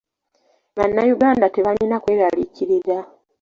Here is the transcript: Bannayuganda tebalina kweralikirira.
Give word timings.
Bannayuganda 0.77 1.45
tebalina 1.55 1.97
kweralikirira. 2.03 2.97